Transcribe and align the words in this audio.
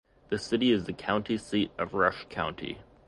The 0.29 0.39
city 0.39 0.71
is 0.71 0.85
the 0.85 0.93
county 0.93 1.37
seat 1.37 1.69
of 1.77 1.93
Rush 1.93 2.25
County. 2.27 2.79